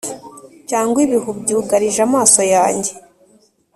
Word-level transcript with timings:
cyangwa 0.69 0.97
ibihu 1.05 1.29
byugarije 1.41 1.99
amaso 2.07 2.41
yanjye 2.53 2.91